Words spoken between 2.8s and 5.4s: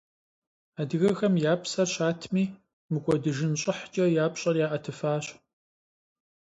мыкӀуэдыжын щӀыхькӀэ я пщӀэр яӀэтыфащ.